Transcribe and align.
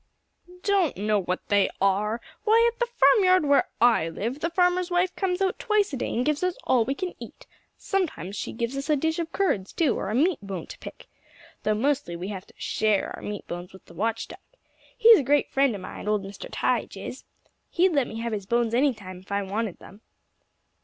"Don't 0.63 0.97
know 0.97 1.19
what 1.21 1.47
they 1.49 1.69
are! 1.79 2.19
Why, 2.43 2.71
at 2.73 2.79
the 2.79 2.87
farmyard 2.87 3.45
where 3.45 3.69
I 3.79 4.09
live 4.09 4.39
the 4.39 4.49
farmer's 4.49 4.89
wife 4.89 5.15
comes 5.15 5.43
out 5.43 5.59
twice 5.59 5.93
a 5.93 5.97
day 5.97 6.11
and 6.11 6.25
gives 6.25 6.41
us 6.41 6.57
all 6.63 6.83
we 6.83 6.95
can 6.95 7.13
eat. 7.19 7.45
Sometimes 7.77 8.35
she 8.35 8.51
gives 8.51 8.75
us 8.75 8.89
a 8.89 8.95
dish 8.95 9.19
of 9.19 9.31
curds, 9.31 9.71
too; 9.71 9.95
or 9.99 10.09
a 10.09 10.15
meat 10.15 10.39
bone 10.41 10.65
to 10.65 10.79
pick. 10.79 11.05
Though 11.61 11.75
mostly 11.75 12.15
we 12.15 12.29
have 12.29 12.47
to 12.47 12.53
share 12.57 13.13
our 13.15 13.21
meat 13.21 13.45
bones 13.45 13.73
with 13.73 13.85
the 13.85 13.93
watch 13.93 14.27
dog. 14.27 14.39
He's 14.97 15.19
a 15.19 15.23
great 15.23 15.51
friend 15.51 15.75
of 15.75 15.81
mine, 15.81 16.07
old 16.07 16.23
Mr. 16.23 16.49
Tige 16.51 16.97
is. 16.97 17.23
He'd 17.69 17.93
let 17.93 18.07
me 18.07 18.21
have 18.21 18.33
his 18.33 18.47
bones 18.47 18.73
any 18.73 18.95
time 18.95 19.19
if 19.19 19.31
I 19.31 19.43
wanted 19.43 19.77
them." 19.77 20.01